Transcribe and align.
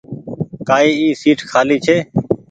ڪآئي 0.67 0.91
اي 0.99 1.07
سيٽ 1.21 1.39
کآلي 1.51 1.77
ڇي۔ 1.85 1.97